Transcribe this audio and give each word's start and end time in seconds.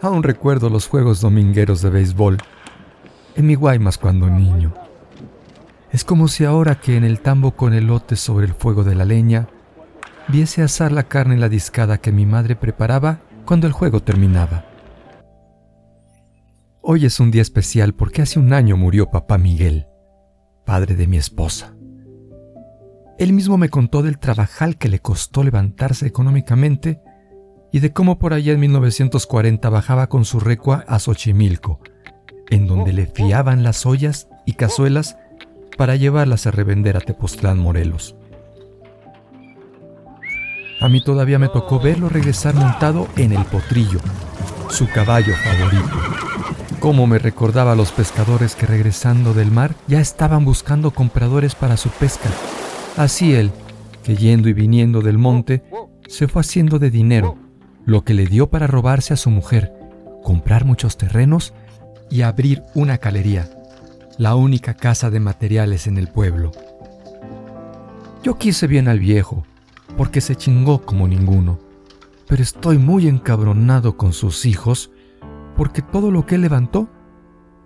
Aún 0.00 0.22
recuerdo 0.22 0.70
los 0.70 0.86
juegos 0.86 1.20
domingueros 1.20 1.82
de 1.82 1.90
béisbol 1.90 2.38
en 3.34 3.46
mi 3.46 3.56
Guaymas 3.56 3.98
cuando 3.98 4.30
niño. 4.30 4.72
Es 5.90 6.04
como 6.04 6.28
si 6.28 6.44
ahora 6.44 6.80
que 6.80 6.96
en 6.96 7.04
el 7.04 7.20
tambo 7.20 7.52
con 7.52 7.74
elote 7.74 8.14
sobre 8.14 8.46
el 8.46 8.54
fuego 8.54 8.84
de 8.84 8.94
la 8.94 9.04
leña, 9.04 9.48
viese 10.28 10.62
asar 10.62 10.92
la 10.92 11.04
carne 11.04 11.34
en 11.34 11.40
la 11.40 11.48
discada 11.48 11.98
que 11.98 12.12
mi 12.12 12.26
madre 12.26 12.54
preparaba 12.54 13.20
cuando 13.44 13.66
el 13.66 13.72
juego 13.72 14.00
terminaba. 14.00 14.66
Hoy 16.80 17.04
es 17.04 17.18
un 17.18 17.30
día 17.30 17.42
especial 17.42 17.94
porque 17.94 18.22
hace 18.22 18.38
un 18.38 18.52
año 18.52 18.76
murió 18.76 19.10
papá 19.10 19.36
Miguel, 19.36 19.86
padre 20.64 20.94
de 20.94 21.06
mi 21.06 21.16
esposa. 21.16 21.74
Él 23.18 23.32
mismo 23.32 23.58
me 23.58 23.68
contó 23.68 24.02
del 24.02 24.18
trabajal 24.18 24.78
que 24.78 24.88
le 24.88 25.00
costó 25.00 25.42
levantarse 25.42 26.06
económicamente 26.06 27.00
y 27.72 27.80
de 27.80 27.92
cómo 27.92 28.18
por 28.18 28.32
allá 28.32 28.52
en 28.52 28.60
1940 28.60 29.68
bajaba 29.68 30.08
con 30.08 30.24
su 30.24 30.40
recua 30.40 30.84
a 30.88 30.98
Xochimilco, 30.98 31.80
en 32.50 32.66
donde 32.66 32.92
le 32.92 33.06
fiaban 33.06 33.62
las 33.62 33.84
ollas 33.86 34.28
y 34.46 34.54
cazuelas 34.54 35.18
para 35.76 35.96
llevarlas 35.96 36.46
a 36.46 36.50
revender 36.50 36.96
a 36.96 37.00
Tepoztlán, 37.00 37.58
Morelos. 37.58 38.16
A 40.80 40.88
mí 40.88 41.02
todavía 41.02 41.38
me 41.38 41.48
tocó 41.48 41.80
verlo 41.80 42.08
regresar 42.08 42.54
montado 42.54 43.08
en 43.16 43.32
el 43.32 43.44
potrillo, 43.44 43.98
su 44.70 44.88
caballo 44.88 45.34
favorito. 45.34 45.96
Cómo 46.78 47.08
me 47.08 47.18
recordaba 47.18 47.72
a 47.72 47.76
los 47.76 47.90
pescadores 47.90 48.54
que 48.54 48.66
regresando 48.66 49.34
del 49.34 49.50
mar 49.50 49.74
ya 49.88 50.00
estaban 50.00 50.44
buscando 50.44 50.92
compradores 50.92 51.56
para 51.56 51.76
su 51.76 51.90
pesca. 51.90 52.30
Así 52.96 53.34
él, 53.34 53.50
que 54.04 54.16
yendo 54.16 54.48
y 54.48 54.52
viniendo 54.52 55.00
del 55.00 55.18
monte, 55.18 55.64
se 56.06 56.28
fue 56.28 56.40
haciendo 56.40 56.78
de 56.78 56.90
dinero 56.90 57.47
lo 57.88 58.04
que 58.04 58.12
le 58.12 58.26
dio 58.26 58.50
para 58.50 58.66
robarse 58.66 59.14
a 59.14 59.16
su 59.16 59.30
mujer, 59.30 59.72
comprar 60.22 60.66
muchos 60.66 60.98
terrenos 60.98 61.54
y 62.10 62.20
abrir 62.20 62.62
una 62.74 62.98
calería, 62.98 63.48
la 64.18 64.34
única 64.34 64.74
casa 64.74 65.08
de 65.08 65.20
materiales 65.20 65.86
en 65.86 65.96
el 65.96 66.08
pueblo. 66.08 66.52
Yo 68.22 68.36
quise 68.36 68.66
bien 68.66 68.88
al 68.88 69.00
viejo, 69.00 69.46
porque 69.96 70.20
se 70.20 70.36
chingó 70.36 70.84
como 70.84 71.08
ninguno, 71.08 71.60
pero 72.26 72.42
estoy 72.42 72.76
muy 72.76 73.08
encabronado 73.08 73.96
con 73.96 74.12
sus 74.12 74.44
hijos, 74.44 74.90
porque 75.56 75.80
todo 75.80 76.10
lo 76.10 76.26
que 76.26 76.34
él 76.34 76.42
levantó, 76.42 76.90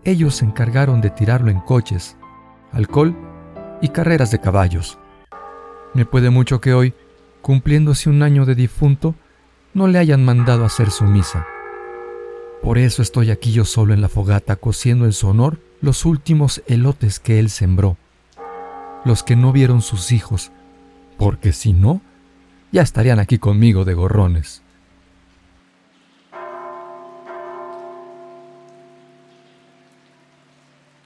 ellos 0.04 0.36
se 0.36 0.44
encargaron 0.44 1.00
de 1.00 1.10
tirarlo 1.10 1.50
en 1.50 1.58
coches, 1.58 2.16
alcohol 2.70 3.16
y 3.80 3.88
carreras 3.88 4.30
de 4.30 4.40
caballos. 4.40 5.00
Me 5.94 6.06
puede 6.06 6.30
mucho 6.30 6.60
que 6.60 6.74
hoy, 6.74 6.94
cumpliéndose 7.40 8.08
un 8.08 8.22
año 8.22 8.46
de 8.46 8.54
difunto, 8.54 9.16
no 9.74 9.86
le 9.86 9.98
hayan 9.98 10.24
mandado 10.24 10.64
a 10.64 10.66
hacer 10.66 10.90
su 10.90 11.04
misa. 11.04 11.46
Por 12.62 12.78
eso 12.78 13.02
estoy 13.02 13.30
aquí 13.30 13.52
yo 13.52 13.64
solo 13.64 13.94
en 13.94 14.00
la 14.00 14.08
fogata 14.08 14.56
cociendo 14.56 15.04
en 15.04 15.12
su 15.12 15.28
honor 15.28 15.58
los 15.80 16.04
últimos 16.04 16.62
elotes 16.66 17.18
que 17.18 17.38
él 17.38 17.50
sembró, 17.50 17.96
los 19.04 19.22
que 19.22 19.34
no 19.34 19.52
vieron 19.52 19.82
sus 19.82 20.12
hijos, 20.12 20.52
porque 21.18 21.52
si 21.52 21.72
no, 21.72 22.00
ya 22.70 22.82
estarían 22.82 23.18
aquí 23.18 23.38
conmigo 23.38 23.84
de 23.84 23.94
gorrones. 23.94 24.62